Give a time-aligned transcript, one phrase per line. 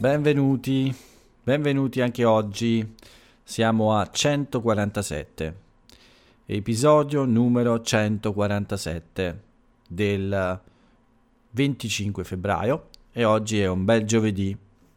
[0.00, 0.96] Benvenuti,
[1.44, 2.94] benvenuti anche oggi.
[3.42, 5.56] Siamo a 147,
[6.46, 9.42] episodio numero 147
[9.86, 10.60] del
[11.50, 14.56] 25 febbraio e oggi è un bel giovedì.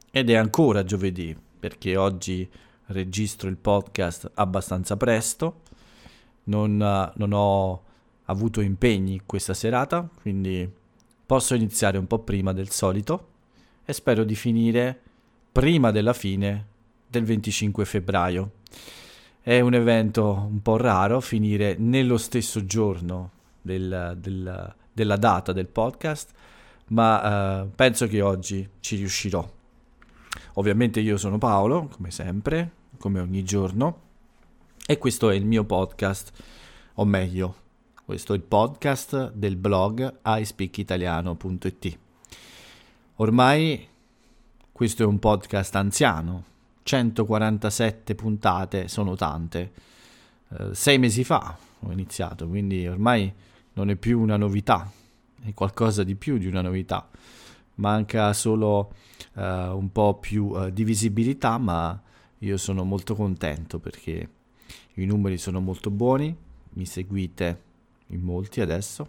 [0.10, 2.50] Ed è ancora giovedì perché oggi
[2.86, 5.64] registro il podcast abbastanza presto,
[6.46, 7.84] non, non ho
[8.24, 10.72] avuto impegni questa serata, quindi
[11.26, 13.32] posso iniziare un po' prima del solito
[13.86, 15.00] e spero di finire
[15.52, 16.66] prima della fine
[17.08, 18.52] del 25 febbraio.
[19.42, 25.68] È un evento un po' raro finire nello stesso giorno del, del, della data del
[25.68, 26.32] podcast,
[26.88, 29.48] ma eh, penso che oggi ci riuscirò.
[30.54, 34.02] Ovviamente io sono Paolo, come sempre, come ogni giorno,
[34.86, 36.32] e questo è il mio podcast,
[36.96, 37.56] o meglio,
[38.06, 41.98] questo è il podcast del blog iSpeakitaliano.it.
[43.18, 43.88] Ormai
[44.72, 46.44] questo è un podcast anziano,
[46.82, 49.72] 147 puntate sono tante.
[50.48, 53.32] Uh, sei mesi fa ho iniziato, quindi ormai
[53.74, 54.92] non è più una novità,
[55.44, 57.08] è qualcosa di più di una novità.
[57.76, 58.94] Manca solo
[59.34, 62.02] uh, un po' più uh, di visibilità, ma
[62.40, 64.30] io sono molto contento perché
[64.96, 66.36] i numeri sono molto buoni,
[66.72, 67.62] mi seguite
[68.08, 69.08] in molti adesso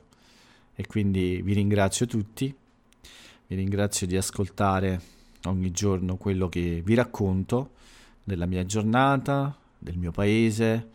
[0.75, 2.55] e quindi vi ringrazio tutti,
[3.55, 5.01] vi ringrazio di ascoltare
[5.45, 7.75] ogni giorno quello che vi racconto
[8.25, 10.89] della mia giornata, del mio paese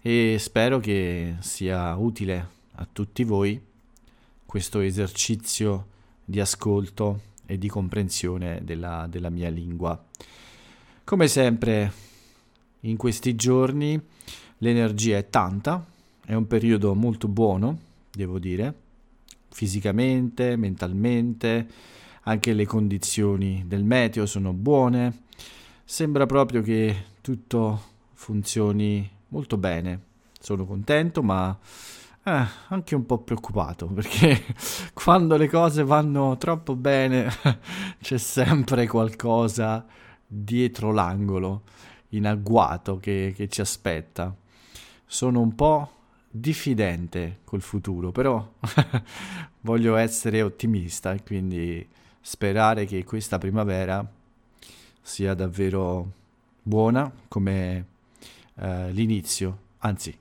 [0.00, 3.60] e spero che sia utile a tutti voi
[4.46, 5.88] questo esercizio
[6.24, 10.00] di ascolto e di comprensione della, della mia lingua.
[11.02, 11.92] Come sempre
[12.80, 14.00] in questi giorni
[14.58, 15.84] l'energia è tanta,
[16.24, 17.80] è un periodo molto buono,
[18.12, 18.74] devo dire,
[19.56, 21.66] fisicamente, mentalmente,
[22.24, 25.22] anche le condizioni del meteo sono buone,
[25.82, 27.80] sembra proprio che tutto
[28.12, 30.00] funzioni molto bene.
[30.38, 31.58] Sono contento, ma
[32.22, 34.44] eh, anche un po' preoccupato perché
[34.92, 37.30] quando le cose vanno troppo bene
[37.98, 39.86] c'è sempre qualcosa
[40.26, 41.62] dietro l'angolo
[42.10, 44.36] in agguato che, che ci aspetta.
[45.06, 45.95] Sono un po'
[46.40, 48.52] diffidente col futuro, però
[49.62, 51.86] voglio essere ottimista e quindi
[52.20, 54.06] sperare che questa primavera
[55.00, 56.12] sia davvero
[56.62, 57.86] buona come
[58.56, 60.16] eh, l'inizio, anzi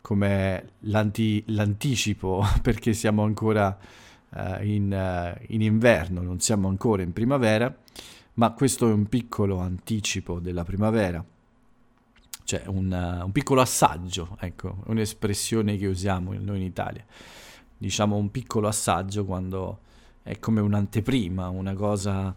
[0.00, 3.76] come l'anti- l'anticipo perché siamo ancora
[4.34, 7.74] eh, in, uh, in inverno, non siamo ancora in primavera,
[8.34, 11.22] ma questo è un piccolo anticipo della primavera
[12.48, 17.04] cioè un, uh, un, piccolo assaggio, ecco, un'espressione che usiamo noi in Italia.
[17.76, 19.80] Diciamo un piccolo assaggio quando
[20.22, 22.34] è come un'anteprima, una cosa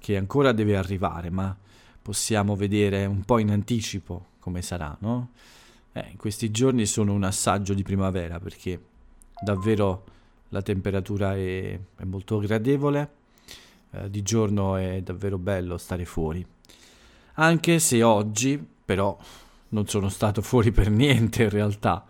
[0.00, 1.56] che ancora deve arrivare, ma
[2.02, 5.30] possiamo vedere un po' in anticipo come sarà, no?
[5.92, 8.82] Eh, questi giorni sono un assaggio di primavera perché
[9.40, 10.04] davvero
[10.48, 13.10] la temperatura è, è molto gradevole,
[13.92, 16.44] eh, di giorno è davvero bello stare fuori.
[17.34, 19.16] Anche se oggi, però,
[19.72, 22.04] non sono stato fuori per niente in realtà,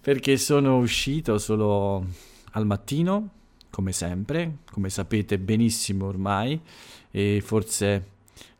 [0.00, 2.06] perché sono uscito solo
[2.52, 3.30] al mattino,
[3.70, 6.60] come sempre, come sapete benissimo ormai,
[7.10, 8.10] e forse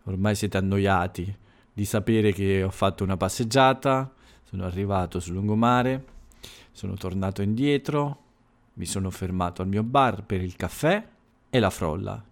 [0.05, 1.37] ormai siete annoiati
[1.73, 4.13] di sapere che ho fatto una passeggiata,
[4.45, 6.05] sono arrivato sul lungomare,
[6.71, 8.19] sono tornato indietro,
[8.75, 11.05] mi sono fermato al mio bar per il caffè
[11.51, 12.23] e la frolla.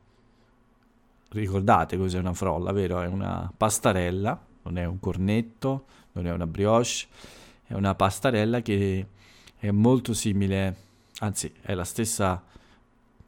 [1.30, 3.00] Ricordate cos'è una frolla, vero?
[3.00, 7.06] È una pastarella non è un cornetto, non è una brioche,
[7.64, 9.06] è una pastarella che
[9.56, 10.76] è molto simile,
[11.18, 12.42] anzi è la stessa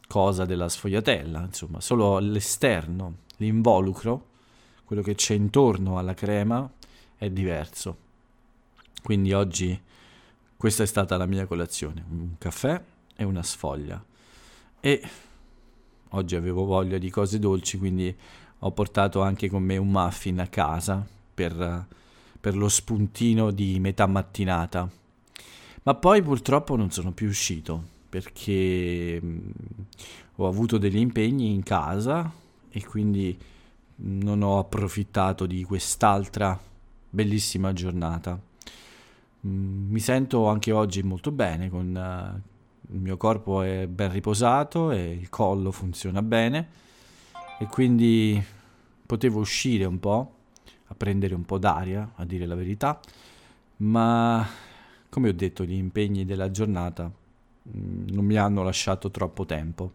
[0.07, 4.29] cosa della sfogliatella, insomma, solo l'esterno, l'involucro,
[4.85, 6.71] quello che c'è intorno alla crema
[7.17, 7.97] è diverso.
[9.03, 9.81] Quindi oggi
[10.57, 12.81] questa è stata la mia colazione, un caffè
[13.17, 14.03] e una sfoglia.
[14.81, 15.09] E
[16.11, 18.15] oggi avevo voglia di cose dolci, quindi
[18.59, 21.87] ho portato anche con me un muffin a casa per,
[22.41, 24.89] per lo spuntino di metà mattinata.
[25.83, 29.51] Ma poi purtroppo non sono più uscito perché mm,
[30.37, 32.31] ho avuto degli impegni in casa
[32.71, 33.37] e quindi
[33.97, 36.59] non ho approfittato di quest'altra
[37.11, 38.41] bellissima giornata.
[39.47, 42.43] Mm, mi sento anche oggi molto bene, con,
[42.91, 46.69] il mio corpo è ben riposato e il collo funziona bene
[47.59, 48.43] e quindi
[49.07, 50.34] potevo uscire un po'
[50.97, 53.01] prendere un po' d'aria, a dire la verità,
[53.79, 54.47] ma
[55.09, 59.93] come ho detto gli impegni della giornata mm, non mi hanno lasciato troppo tempo.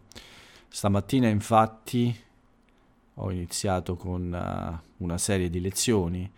[0.70, 2.16] Stamattina infatti
[3.16, 6.32] ho iniziato con uh, una serie di lezioni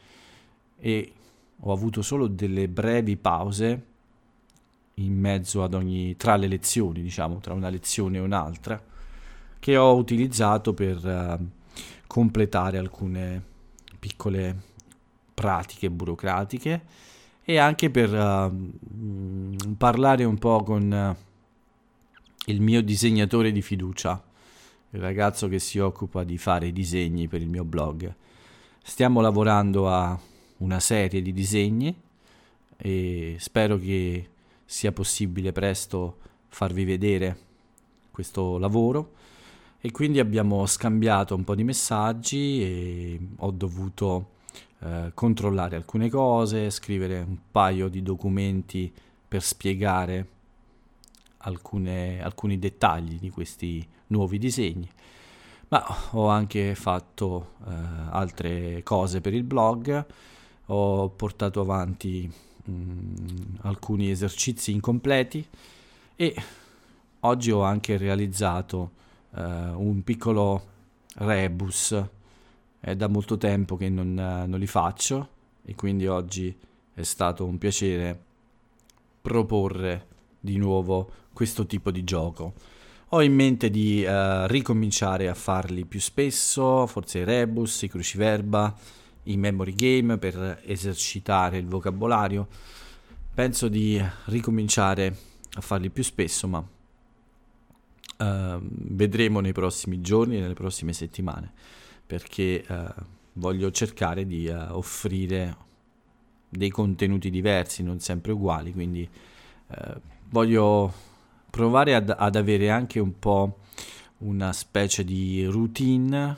[0.79, 1.13] e
[1.59, 3.85] ho avuto solo delle brevi pause
[4.95, 8.81] in mezzo ad ogni tra le lezioni, diciamo, tra una lezione e un'altra,
[9.59, 11.47] che ho utilizzato per uh,
[12.07, 13.49] completare alcune
[14.01, 14.59] piccole
[15.35, 16.81] pratiche burocratiche
[17.43, 21.15] e anche per uh, parlare un po' con uh,
[22.47, 24.23] il mio disegnatore di fiducia,
[24.89, 28.11] il ragazzo che si occupa di fare i disegni per il mio blog.
[28.81, 30.19] Stiamo lavorando a
[30.57, 31.95] una serie di disegni
[32.77, 34.29] e spero che
[34.65, 37.37] sia possibile presto farvi vedere
[38.09, 39.13] questo lavoro
[39.81, 44.29] e quindi abbiamo scambiato un po' di messaggi e ho dovuto
[44.79, 48.93] eh, controllare alcune cose, scrivere un paio di documenti
[49.27, 50.27] per spiegare
[51.37, 54.87] alcune, alcuni dettagli di questi nuovi disegni.
[55.69, 57.73] Ma ho anche fatto eh,
[58.11, 60.05] altre cose per il blog,
[60.67, 62.31] ho portato avanti
[62.65, 63.27] mh, mm,
[63.61, 65.43] alcuni esercizi incompleti
[66.15, 66.35] e
[67.21, 68.99] oggi ho anche realizzato
[69.35, 70.69] eh, un piccolo
[71.15, 72.03] rebus
[72.79, 75.29] è da molto tempo che non, non li faccio
[75.63, 76.55] e quindi oggi
[76.93, 78.19] è stato un piacere
[79.21, 80.07] proporre
[80.39, 82.53] di nuovo questo tipo di gioco.
[83.09, 88.73] Ho in mente di uh, ricominciare a farli più spesso, forse i rebus, i cruciverba,
[89.23, 92.47] i memory game per esercitare il vocabolario.
[93.33, 95.15] Penso di ricominciare
[95.53, 96.65] a farli più spesso, ma
[98.21, 101.51] uh, vedremo nei prossimi giorni nelle prossime settimane
[102.11, 102.93] perché eh,
[103.33, 105.55] voglio cercare di eh, offrire
[106.49, 109.07] dei contenuti diversi, non sempre uguali, quindi
[109.69, 109.95] eh,
[110.29, 110.91] voglio
[111.49, 113.59] provare ad, ad, avere anche un po'
[114.19, 116.37] una specie di routine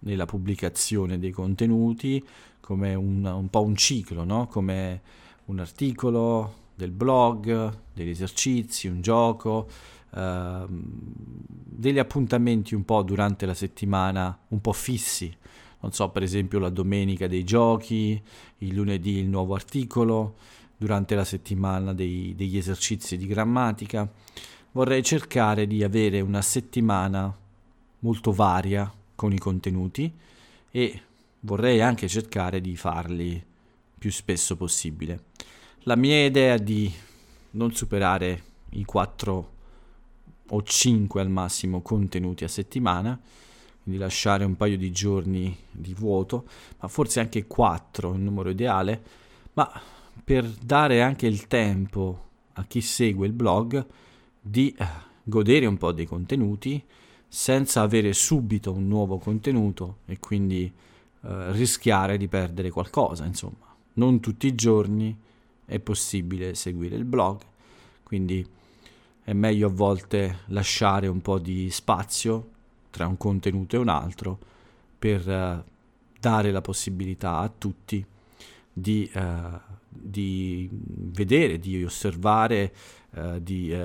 [0.00, 2.24] nella pubblicazione dei contenuti,
[2.60, 4.46] come un, un po' un ciclo, no?
[4.46, 5.00] come
[5.46, 9.68] un articolo del blog, degli esercizi, un gioco,
[10.10, 15.36] uh, degli appuntamenti un po' durante la settimana, un po' fissi.
[15.80, 18.22] Non so, per esempio la domenica dei giochi,
[18.58, 20.36] il lunedì il nuovo articolo,
[20.76, 24.08] durante la settimana dei, degli esercizi di grammatica.
[24.70, 27.36] Vorrei cercare di avere una settimana
[28.00, 30.14] molto varia con i contenuti
[30.70, 31.02] e
[31.40, 33.44] vorrei anche cercare di farli
[33.98, 35.27] più spesso possibile.
[35.82, 36.92] La mia idea è di
[37.52, 39.52] non superare i quattro
[40.50, 43.18] o 5 al massimo contenuti a settimana,
[43.82, 46.46] quindi lasciare un paio di giorni di vuoto,
[46.80, 49.02] ma forse anche 4 il numero ideale,
[49.54, 49.70] ma
[50.22, 53.86] per dare anche il tempo a chi segue il blog
[54.40, 54.86] di eh,
[55.22, 56.82] godere un po' dei contenuti
[57.28, 63.66] senza avere subito un nuovo contenuto e quindi eh, rischiare di perdere qualcosa, insomma.
[63.94, 65.16] Non tutti i giorni
[65.68, 67.40] è possibile seguire il blog,
[68.02, 68.44] quindi
[69.22, 72.48] è meglio a volte lasciare un po' di spazio
[72.88, 74.38] tra un contenuto e un altro
[74.98, 75.62] per uh,
[76.18, 78.02] dare la possibilità a tutti
[78.72, 82.72] di, uh, di vedere, di osservare,
[83.10, 83.76] uh, di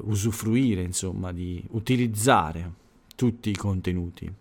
[0.00, 2.72] usufruire, insomma, di utilizzare
[3.14, 4.32] tutti i contenuti.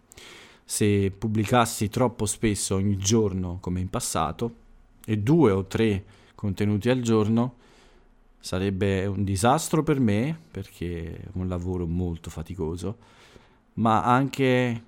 [0.63, 4.55] Se pubblicassi troppo spesso ogni giorno come in passato
[5.05, 6.05] e due o tre
[6.37, 7.55] contenuti al giorno,
[8.39, 12.97] Sarebbe un disastro per me perché è un lavoro molto faticoso,
[13.73, 14.83] ma anche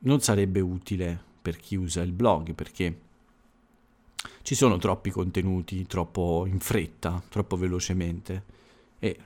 [0.00, 3.00] non sarebbe utile per chi usa il blog perché
[4.42, 8.42] ci sono troppi contenuti, troppo in fretta, troppo velocemente
[8.98, 9.16] e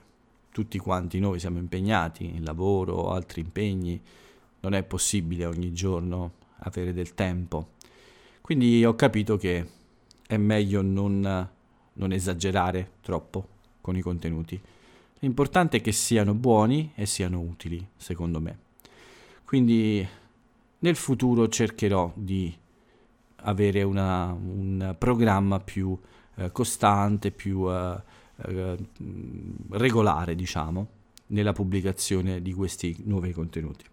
[0.51, 3.99] tutti quanti noi siamo impegnati in lavoro altri impegni,
[4.59, 7.69] non è possibile ogni giorno avere del tempo.
[8.41, 9.67] Quindi ho capito che
[10.27, 11.49] è meglio non,
[11.93, 13.47] non esagerare troppo
[13.81, 14.59] con i contenuti.
[15.19, 18.57] L'importante è che siano buoni e siano utili, secondo me.
[19.43, 20.07] Quindi
[20.79, 22.55] nel futuro cercherò di
[23.43, 25.97] avere una, un programma più
[26.35, 28.01] eh, costante, più eh,
[28.47, 28.77] eh,
[29.71, 30.87] regolare, diciamo,
[31.27, 33.85] nella pubblicazione di questi nuovi contenuti.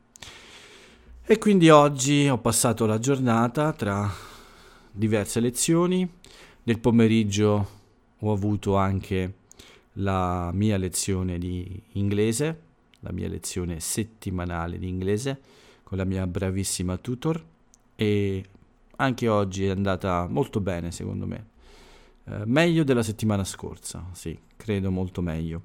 [1.24, 4.10] E quindi oggi ho passato la giornata tra
[4.90, 6.08] diverse lezioni.
[6.62, 7.77] Nel pomeriggio
[8.20, 9.34] ho avuto anche
[9.94, 12.60] la mia lezione di inglese,
[13.00, 15.40] la mia lezione settimanale di inglese
[15.84, 17.42] con la mia bravissima tutor
[17.94, 18.44] e
[18.96, 21.46] anche oggi è andata molto bene secondo me.
[22.24, 25.62] Eh, meglio della settimana scorsa, sì, credo molto meglio.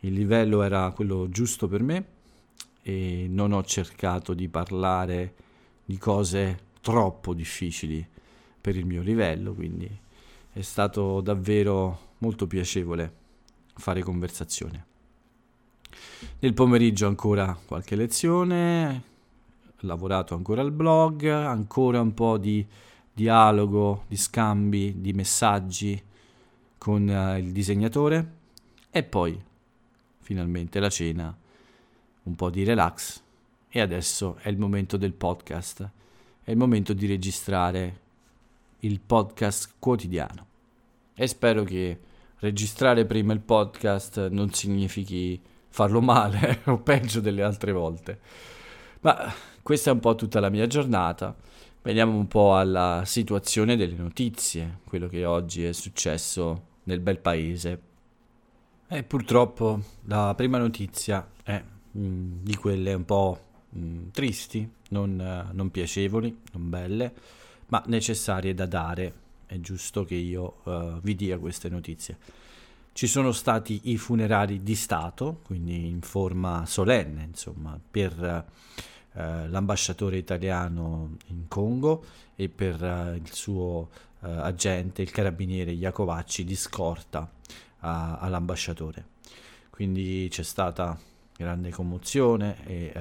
[0.00, 2.04] Il livello era quello giusto per me
[2.82, 5.34] e non ho cercato di parlare
[5.84, 8.06] di cose troppo difficili
[8.60, 9.88] per il mio livello, quindi
[10.56, 13.12] è stato davvero molto piacevole
[13.74, 14.86] fare conversazione.
[16.38, 19.02] Nel pomeriggio ancora qualche lezione,
[19.80, 22.66] lavorato ancora al blog, ancora un po' di
[23.12, 26.02] dialogo, di scambi, di messaggi
[26.78, 28.32] con uh, il disegnatore
[28.90, 29.38] e poi
[30.20, 31.36] finalmente la cena,
[32.22, 33.22] un po' di relax
[33.68, 35.90] e adesso è il momento del podcast,
[36.42, 38.00] è il momento di registrare
[38.80, 40.45] il podcast quotidiano
[41.16, 41.98] e spero che
[42.40, 48.20] registrare prima il podcast non significhi farlo male o peggio delle altre volte.
[49.00, 49.32] Ma
[49.62, 51.34] questa è un po' tutta la mia giornata.
[51.82, 57.80] Veniamo un po' alla situazione delle notizie, quello che oggi è successo nel bel paese.
[58.88, 64.70] E purtroppo la prima notizia è mh, mm, di quelle un po' mh, mm, tristi,
[64.90, 67.14] non, non, piacevoli, non belle,
[67.68, 69.14] ma necessarie da dare.
[69.46, 72.18] È giusto che io uh, vi dia queste notizie.
[72.92, 78.44] Ci sono stati i funerali di Stato, quindi in forma solenne, insomma, per
[79.12, 82.02] eh, l'ambasciatore italiano in Congo
[82.34, 87.30] e per eh, il suo agente, il carabiniere Iacovacci, di scorta
[87.80, 89.04] all'ambasciatore.
[89.68, 90.98] Quindi c'è stata
[91.36, 92.92] grande commozione e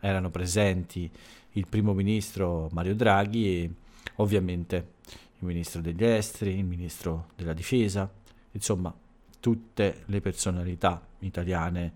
[0.00, 1.08] erano presenti
[1.52, 3.70] il primo ministro Mario Draghi e
[4.16, 4.94] ovviamente
[5.38, 8.10] il ministro degli esteri, il ministro della difesa,
[8.52, 8.94] insomma
[9.40, 11.92] tutte le personalità italiane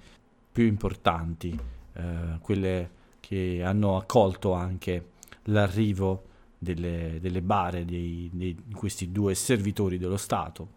[0.53, 1.59] più importanti,
[1.95, 5.11] eh, quelle che hanno accolto anche
[5.45, 6.25] l'arrivo
[6.59, 10.75] delle, delle bare di questi due servitori dello Stato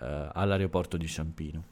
[0.00, 1.70] eh, all'aeroporto di Ciampino.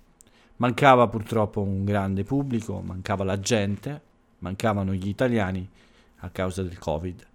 [0.57, 4.01] Mancava purtroppo un grande pubblico, mancava la gente,
[4.39, 5.69] mancavano gli italiani
[6.19, 7.27] a causa del Covid.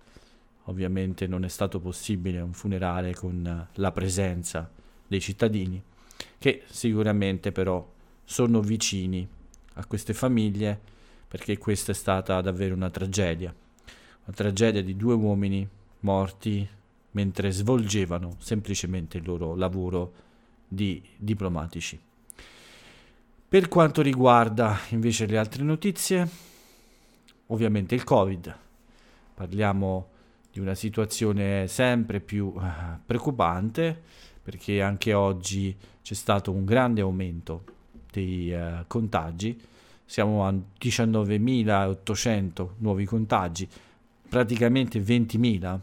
[0.66, 4.70] Ovviamente non è stato possibile un funerale con la presenza
[5.08, 5.82] dei cittadini,
[6.38, 7.88] che sicuramente però
[8.24, 9.28] sono vicini
[9.74, 10.80] a queste famiglie
[11.28, 13.54] perché questa è stata davvero una tragedia,
[14.26, 15.68] una tragedia di due uomini
[16.02, 16.68] morti
[17.12, 20.14] mentre svolgevano semplicemente il loro lavoro
[20.68, 22.00] di diplomatici.
[23.48, 26.28] Per quanto riguarda invece le altre notizie,
[27.48, 28.58] ovviamente il Covid.
[29.34, 30.10] Parliamo
[30.56, 32.62] di una situazione sempre più uh,
[33.06, 34.02] preoccupante
[34.42, 37.66] perché anche oggi c'è stato un grande aumento
[38.10, 39.60] dei uh, contagi
[40.06, 43.68] siamo a 19.800 nuovi contagi,
[44.30, 45.80] praticamente 20.000.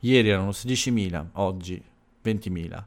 [0.00, 1.80] Ieri erano 16.000, oggi
[2.24, 2.82] 20.000.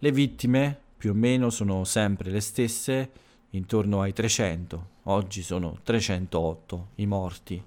[0.00, 3.10] Le vittime più o meno sono sempre le stesse,
[3.50, 4.88] intorno ai 300.
[5.04, 7.62] Oggi sono 308 i morti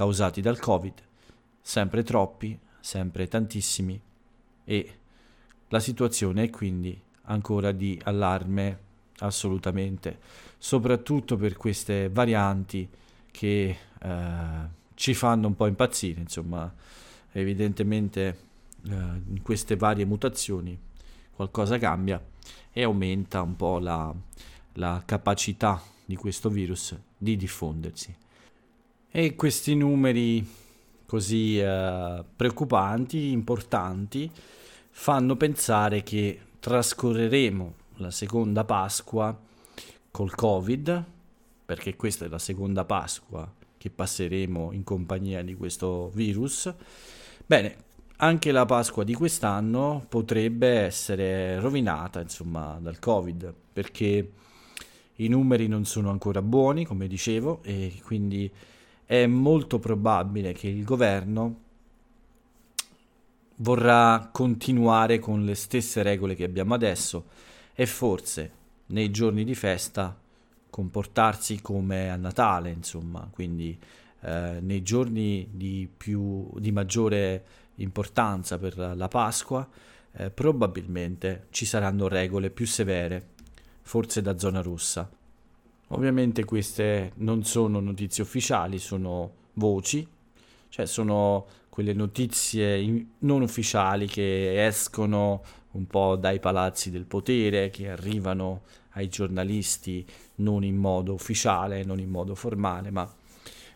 [0.00, 0.94] causati dal Covid,
[1.60, 4.00] sempre troppi, sempre tantissimi
[4.64, 4.94] e
[5.68, 8.78] la situazione è quindi ancora di allarme
[9.18, 10.18] assolutamente,
[10.56, 12.88] soprattutto per queste varianti
[13.30, 16.72] che eh, ci fanno un po' impazzire, insomma,
[17.32, 18.38] evidentemente
[18.88, 20.80] eh, in queste varie mutazioni
[21.30, 22.18] qualcosa cambia
[22.72, 24.14] e aumenta un po' la,
[24.76, 28.28] la capacità di questo virus di diffondersi.
[29.12, 30.46] E questi numeri
[31.04, 34.30] così eh, preoccupanti, importanti,
[34.90, 39.36] fanno pensare che trascorreremo la seconda Pasqua
[40.12, 41.04] col Covid,
[41.66, 46.72] perché questa è la seconda Pasqua che passeremo in compagnia di questo virus.
[47.44, 47.76] Bene,
[48.18, 54.32] anche la Pasqua di quest'anno potrebbe essere rovinata, insomma, dal Covid, perché
[55.16, 58.48] i numeri non sono ancora buoni, come dicevo, e quindi
[59.10, 61.58] è molto probabile che il governo
[63.56, 67.24] vorrà continuare con le stesse regole che abbiamo adesso
[67.74, 68.52] e forse
[68.86, 70.16] nei giorni di festa
[70.70, 73.76] comportarsi come a Natale, insomma, quindi
[74.20, 77.44] eh, nei giorni di, più, di maggiore
[77.78, 79.68] importanza per la Pasqua
[80.12, 83.30] eh, probabilmente ci saranno regole più severe,
[83.82, 85.10] forse da zona rossa.
[85.92, 90.06] Ovviamente queste non sono notizie ufficiali, sono voci,
[90.68, 95.42] cioè sono quelle notizie non ufficiali che escono
[95.72, 100.06] un po' dai palazzi del potere, che arrivano ai giornalisti
[100.36, 103.12] non in modo ufficiale, non in modo formale, ma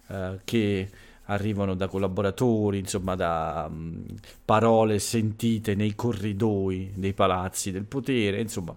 [0.09, 0.91] eh, che
[1.25, 4.05] arrivano da collaboratori, insomma da um,
[4.45, 8.77] parole sentite nei corridoi dei palazzi del potere, insomma.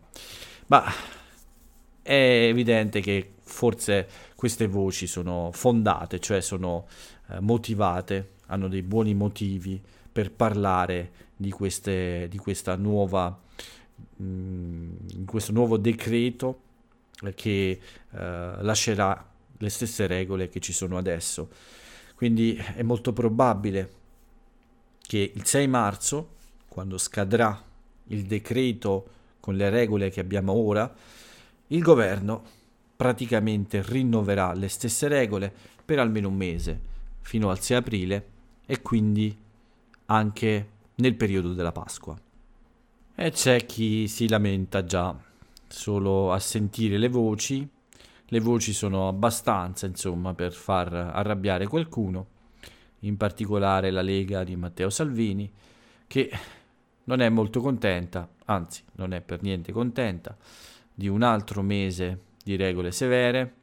[0.67, 0.83] Ma
[2.07, 6.87] è evidente che forse queste voci sono fondate, cioè sono
[7.29, 12.39] eh, motivate, hanno dei buoni motivi per parlare di, queste, di
[12.77, 13.37] nuova,
[14.15, 16.61] mh, mm, questo nuovo decreto
[17.35, 17.79] che eh,
[18.61, 21.49] lascerà le stesse regole che ci sono adesso.
[22.15, 23.91] Quindi è molto probabile
[25.01, 26.35] che il 6 marzo,
[26.69, 27.61] quando scadrà
[28.05, 29.09] il decreto
[29.41, 30.93] con le regole che abbiamo ora,
[31.67, 32.43] il governo
[32.95, 36.79] praticamente rinnoverà le stesse regole per almeno un mese,
[37.21, 38.27] fino al 6 aprile
[38.65, 39.35] e quindi
[40.05, 42.17] anche nel periodo della Pasqua.
[43.15, 45.15] E c'è chi si lamenta già
[45.67, 47.67] solo a sentire le voci.
[48.29, 52.27] Le voci sono abbastanza, insomma, per far arrabbiare qualcuno,
[52.99, 55.49] in particolare la Lega di Matteo Salvini,
[56.07, 56.31] che
[57.05, 60.35] non è molto contenta, anzi non è per niente contenta,
[60.97, 63.57] di un altro mese di regole severe,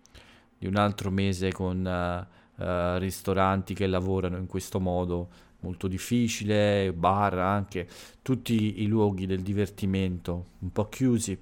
[0.57, 6.93] di un altro mese con uh, uh, ristoranti che lavorano in questo modo molto difficile,
[6.93, 7.89] bar anche,
[8.23, 11.37] tutti i luoghi del divertimento un po' chiusi.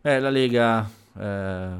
[0.00, 1.70] Eh, la Lega eh,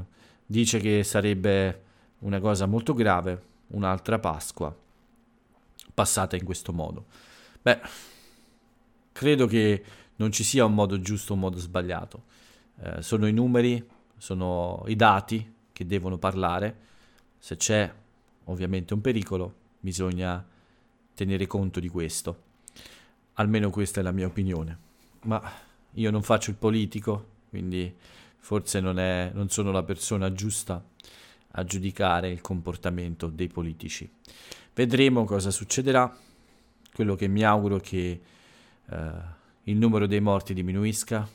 [0.44, 1.82] dice che sarebbe
[2.20, 4.74] una cosa molto grave, un'altra Pasqua
[5.94, 7.04] passata in questo modo.
[7.62, 7.80] Beh,
[9.12, 9.84] credo che
[10.16, 12.24] non ci sia un modo giusto un modo sbagliato.
[12.80, 13.84] Eh, sono i numeri,
[14.16, 16.84] sono i dati che devono parlare.
[17.38, 17.92] Se c'è
[18.44, 20.44] ovviamente un pericolo, bisogna
[21.14, 22.44] tenere conto di questo.
[23.34, 24.78] Almeno questa è la mia opinione.
[25.22, 25.42] Ma
[25.92, 27.94] io non faccio il politico, quindi
[28.38, 30.82] forse non, è, non sono la persona giusta
[31.58, 34.08] a giudicare il comportamento dei politici.
[34.74, 36.14] Vedremo cosa succederà.
[36.92, 38.20] Quello che mi auguro è che
[38.88, 39.10] eh,
[39.64, 41.26] il numero dei morti diminuisca,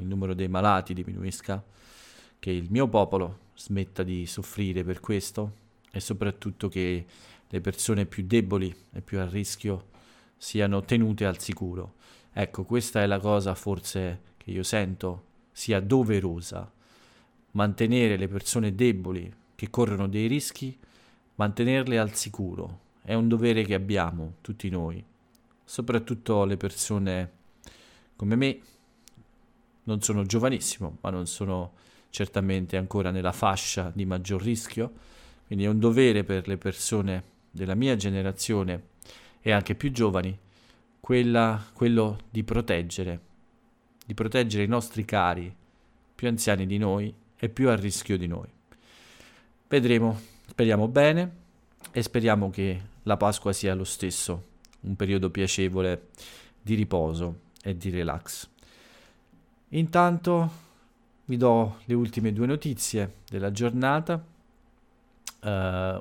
[0.00, 1.62] il numero dei malati diminuisca,
[2.38, 5.52] che il mio popolo smetta di soffrire per questo
[5.90, 7.04] e soprattutto che
[7.46, 9.88] le persone più deboli e più a rischio
[10.36, 11.94] siano tenute al sicuro.
[12.32, 16.70] Ecco, questa è la cosa forse che io sento sia doverosa.
[17.52, 20.76] Mantenere le persone deboli che corrono dei rischi,
[21.34, 22.88] mantenerle al sicuro.
[23.02, 25.04] È un dovere che abbiamo tutti noi,
[25.64, 27.30] soprattutto le persone
[28.16, 28.60] come me.
[29.84, 31.72] Non sono giovanissimo, ma non sono
[32.10, 34.92] certamente ancora nella fascia di maggior rischio,
[35.46, 38.88] quindi è un dovere per le persone della mia generazione
[39.40, 40.36] e anche più giovani,
[41.00, 43.20] quella, quello di proteggere,
[44.04, 45.54] di proteggere i nostri cari
[46.14, 48.48] più anziani di noi e più a rischio di noi.
[49.66, 51.38] Vedremo, speriamo bene
[51.92, 54.44] e speriamo che la Pasqua sia lo stesso,
[54.80, 56.08] un periodo piacevole
[56.60, 58.49] di riposo e di relax.
[59.70, 60.50] Intanto
[61.26, 65.48] vi do le ultime due notizie della giornata, uh,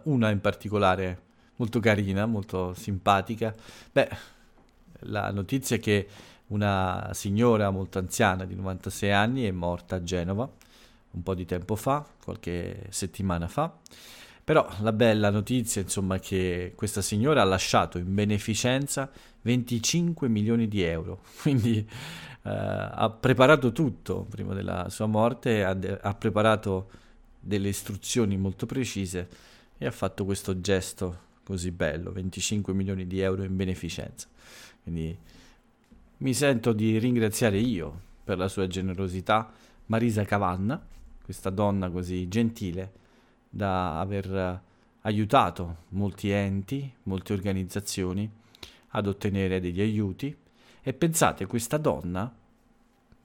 [0.03, 1.21] una in particolare
[1.57, 3.53] molto carina, molto simpatica.
[3.91, 4.09] Beh,
[5.01, 6.07] la notizia è che
[6.47, 10.49] una signora molto anziana di 96 anni è morta a Genova
[11.11, 13.73] un po' di tempo fa, qualche settimana fa.
[14.49, 19.07] Però la bella notizia, insomma, è che questa signora ha lasciato in beneficenza
[19.43, 21.87] 25 milioni di euro, quindi eh,
[22.41, 26.89] ha preparato tutto prima della sua morte, ha, de- ha preparato
[27.39, 29.27] delle istruzioni molto precise
[29.77, 34.27] e ha fatto questo gesto così bello, 25 milioni di euro in beneficenza.
[34.81, 35.15] Quindi
[36.17, 39.51] mi sento di ringraziare io per la sua generosità
[39.85, 40.83] Marisa Cavanna,
[41.23, 42.97] questa donna così gentile
[43.49, 44.61] da aver
[45.01, 48.29] aiutato molti enti, molte organizzazioni
[48.89, 50.35] ad ottenere degli aiuti.
[50.81, 52.33] E pensate questa donna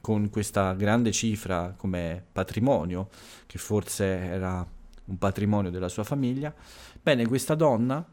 [0.01, 3.09] con questa grande cifra come patrimonio
[3.47, 4.67] che forse era
[5.07, 6.55] un patrimonio della sua famiglia
[7.03, 8.07] bene questa donna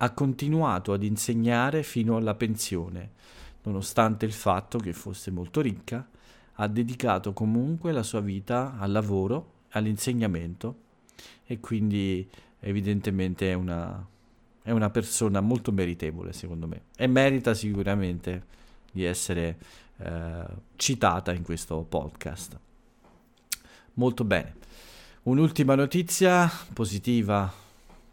[0.00, 3.10] ha continuato ad insegnare fino alla pensione,
[3.64, 6.06] nonostante il fatto che fosse molto ricca,
[6.54, 10.86] ha dedicato comunque la sua vita al lavoro, all'insegnamento
[11.46, 12.28] e quindi
[12.60, 14.04] evidentemente è una,
[14.62, 18.56] è una persona molto meritevole secondo me e merita sicuramente
[18.90, 19.56] di essere
[19.98, 20.44] eh,
[20.76, 22.58] citata in questo podcast.
[23.94, 24.54] Molto bene.
[25.24, 27.52] Un'ultima notizia positiva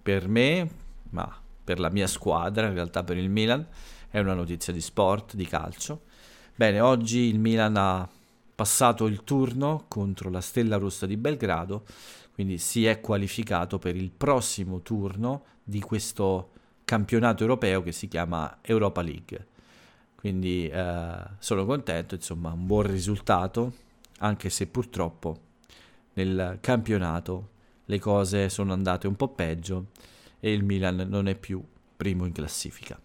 [0.01, 0.69] per me,
[1.11, 3.65] ma per la mia squadra, in realtà per il Milan,
[4.09, 6.03] è una notizia di sport, di calcio.
[6.55, 8.07] Bene, oggi il Milan ha
[8.55, 11.83] passato il turno contro la Stella Rossa di Belgrado,
[12.35, 16.51] quindi si è qualificato per il prossimo turno di questo
[16.83, 19.47] campionato europeo che si chiama Europa League.
[20.15, 23.71] Quindi eh, sono contento, insomma, un buon risultato,
[24.19, 25.39] anche se purtroppo
[26.15, 27.51] nel campionato
[27.85, 29.91] le cose sono andate un po' peggio
[30.41, 31.63] e il Milan non è più
[31.95, 32.99] primo in classifica.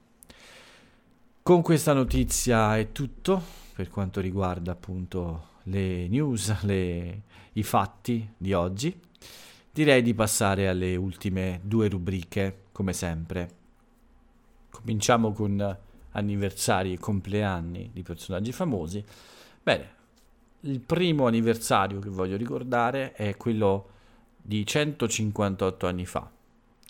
[1.41, 3.41] Con questa notizia è tutto
[3.77, 8.99] per quanto riguarda appunto le news, le, i fatti di oggi.
[9.73, 13.59] Direi di passare alle ultime due rubriche, come sempre.
[14.71, 15.79] Cominciamo con
[16.13, 19.05] anniversari e compleanni di personaggi famosi.
[19.63, 19.99] Bene,
[20.61, 23.89] il primo anniversario che voglio ricordare è quello
[24.37, 26.29] di 158 anni fa.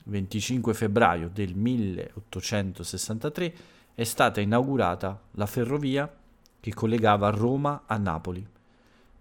[0.04, 3.54] 25 febbraio del 1863
[3.94, 6.12] è stata inaugurata la ferrovia
[6.58, 8.44] che collegava Roma a Napoli,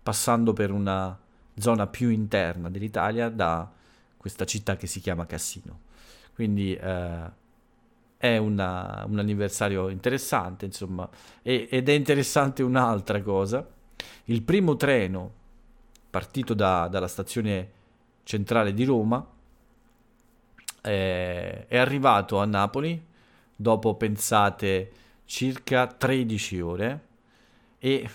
[0.09, 1.15] passando per una
[1.55, 3.71] zona più interna dell'Italia da
[4.17, 5.81] questa città che si chiama Cassino.
[6.33, 7.31] Quindi eh,
[8.17, 11.07] è una, un anniversario interessante, insomma,
[11.43, 13.63] e, ed è interessante un'altra cosa.
[14.23, 15.31] Il primo treno
[16.09, 17.69] partito da, dalla stazione
[18.23, 19.23] centrale di Roma
[20.81, 22.99] è, è arrivato a Napoli
[23.55, 24.91] dopo, pensate,
[25.25, 27.01] circa 13 ore
[27.77, 28.09] e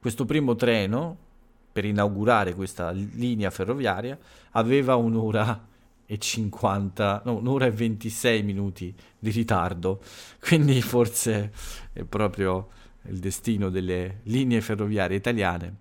[0.00, 1.28] questo primo treno
[1.72, 4.18] per inaugurare questa linea ferroviaria
[4.52, 5.68] aveva un'ora
[6.06, 10.02] e 50, no, un'ora e 26 minuti di ritardo,
[10.40, 11.52] quindi forse
[11.92, 12.70] è proprio
[13.02, 15.76] il destino delle linee ferroviarie italiane,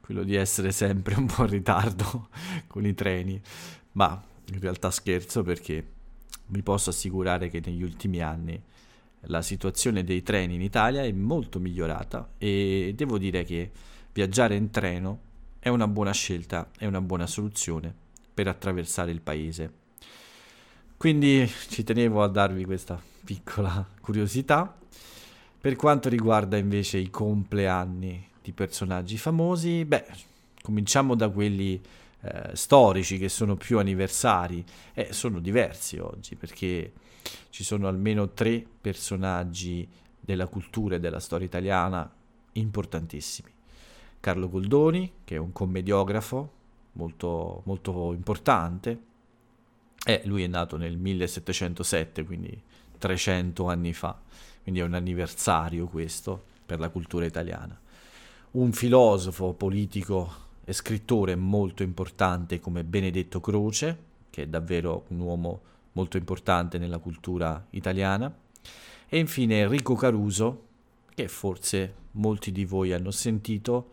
[0.00, 2.28] quello di essere sempre un po' in ritardo
[2.66, 3.38] con i treni,
[3.92, 5.86] ma in realtà scherzo perché
[6.46, 8.62] vi posso assicurare che negli ultimi anni
[9.26, 13.70] la situazione dei treni in Italia è molto migliorata e devo dire che
[14.12, 15.20] viaggiare in treno
[15.58, 17.92] è una buona scelta, è una buona soluzione
[18.34, 19.72] per attraversare il paese.
[20.96, 24.76] Quindi ci tenevo a darvi questa piccola curiosità.
[25.60, 30.04] Per quanto riguarda invece i compleanni di personaggi famosi, beh,
[30.62, 31.80] cominciamo da quelli
[32.24, 36.92] eh, storici che sono più anniversari eh, sono diversi oggi perché
[37.50, 39.86] ci sono almeno tre personaggi
[40.18, 42.10] della cultura e della storia italiana
[42.52, 43.52] importantissimi.
[44.20, 46.52] Carlo Goldoni, che è un commediografo
[46.92, 48.98] molto, molto importante,
[50.02, 52.62] e lui è nato nel 1707, quindi
[52.96, 54.18] 300 anni fa,
[54.62, 57.78] quindi è un anniversario questo per la cultura italiana.
[58.52, 63.98] Un filosofo politico scrittore molto importante come Benedetto Croce,
[64.30, 65.60] che è davvero un uomo
[65.92, 68.34] molto importante nella cultura italiana,
[69.06, 70.62] e infine Enrico Caruso,
[71.14, 73.90] che forse molti di voi hanno sentito,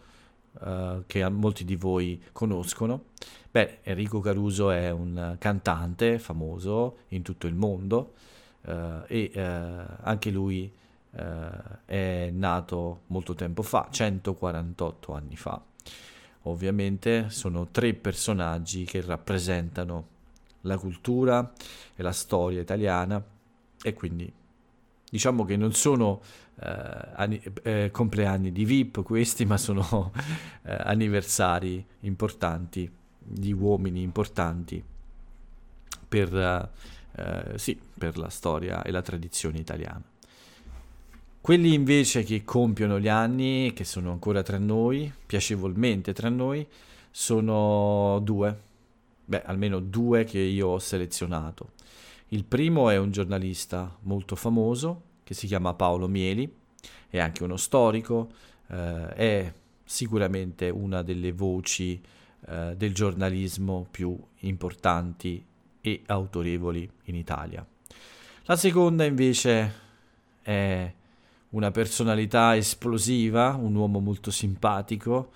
[0.59, 3.05] uh, che molti di voi conoscono.
[3.51, 8.13] Beh, Enrico Caruso è un cantante famoso in tutto il mondo
[8.61, 9.39] uh, e uh,
[10.01, 10.71] anche lui
[11.13, 15.61] è nato molto tempo fa, 148 anni fa
[16.43, 20.07] ovviamente sono tre personaggi che rappresentano
[20.61, 21.51] la cultura
[21.95, 23.23] e la storia italiana
[23.81, 24.31] e quindi
[25.09, 26.21] diciamo che non sono
[26.59, 30.11] eh, anni, eh, compleanni di VIP questi, ma sono
[30.63, 34.83] eh, anniversari importanti di uomini importanti
[36.07, 36.69] per,
[37.15, 40.10] eh, sì, per la storia e la tradizione italiana.
[41.41, 46.67] Quelli invece che compiono gli anni, che sono ancora tra noi, piacevolmente tra noi,
[47.09, 48.59] sono due.
[49.25, 51.71] Beh, almeno due che io ho selezionato.
[52.27, 56.47] Il primo è un giornalista molto famoso che si chiama Paolo Mieli,
[57.09, 58.29] è anche uno storico,
[58.67, 61.99] eh, è sicuramente una delle voci
[62.45, 65.43] eh, del giornalismo più importanti
[65.81, 67.65] e autorevoli in Italia.
[68.43, 69.73] La seconda invece
[70.43, 70.93] è
[71.51, 75.31] una personalità esplosiva, un uomo molto simpatico,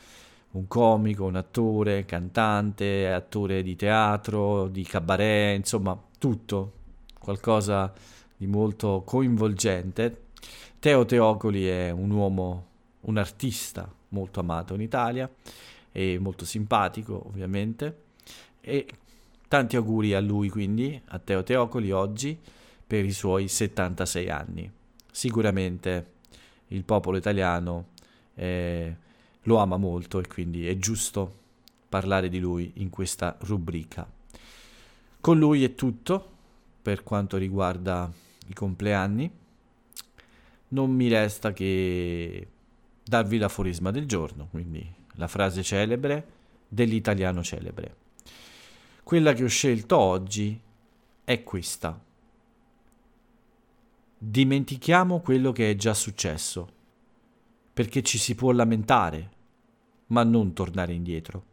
[0.52, 6.74] un comico, un attore, cantante, attore di teatro, di cabaret, insomma tutto,
[7.20, 7.92] qualcosa
[8.38, 10.24] di molto coinvolgente.
[10.80, 12.68] Teo Teocoli è un uomo,
[13.02, 15.30] un artista molto amato in Italia
[15.92, 18.04] e molto simpatico ovviamente.
[18.62, 18.88] E
[19.50, 22.40] tanti auguri a lui quindi, a Teo Teocoli oggi
[22.88, 24.72] per i suoi 76 anni
[25.16, 26.12] sicuramente
[26.68, 27.92] il popolo italiano
[28.36, 28.94] eh,
[29.44, 31.44] lo ama molto e quindi è giusto
[31.88, 34.06] parlare di lui in questa rubrica.
[35.22, 36.34] Con lui è tutto
[36.82, 38.12] per quanto riguarda
[38.48, 39.32] i compleanni.
[40.68, 42.48] Non mi resta che
[43.02, 46.28] darvi l'aforisma del giorno, quindi la frase celebre
[46.68, 47.96] dell'italiano celebre.
[49.02, 50.60] Quella che ho scelto oggi
[51.24, 51.98] è questa.
[54.18, 56.70] Dimentichiamo quello che è già successo,
[57.74, 59.30] perché ci si può lamentare,
[60.08, 61.44] ma non tornare indietro.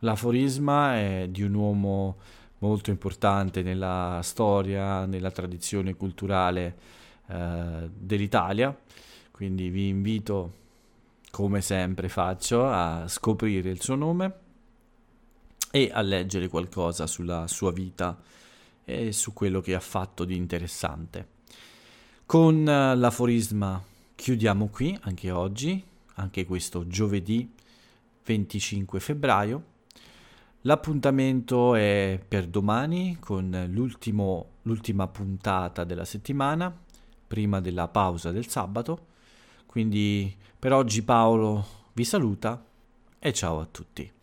[0.00, 2.16] L'aforisma è di un uomo
[2.58, 6.76] molto importante nella storia, nella tradizione culturale
[7.28, 8.76] eh, dell'Italia,
[9.30, 10.52] quindi vi invito,
[11.30, 14.34] come sempre faccio, a scoprire il suo nome
[15.70, 18.18] e a leggere qualcosa sulla sua vita
[18.88, 21.34] e su quello che ha fatto di interessante.
[22.24, 23.82] Con eh, l'aforisma
[24.14, 27.52] chiudiamo qui anche oggi, anche questo giovedì
[28.24, 29.74] 25 febbraio.
[30.62, 36.74] L'appuntamento è per domani con l'ultima puntata della settimana,
[37.26, 39.06] prima della pausa del sabato.
[39.66, 42.64] Quindi per oggi Paolo vi saluta
[43.18, 44.15] e ciao a tutti.